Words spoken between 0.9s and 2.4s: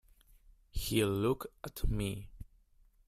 looked at me.